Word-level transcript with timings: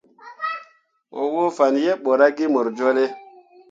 Mo 1.13 1.21
woo 1.33 1.49
fan 1.57 1.73
yeɓ 1.85 1.97
ɓo 2.03 2.11
ra 2.19 2.27
ge 2.37 2.45
mor 2.53 2.67
jolle. 2.77 3.03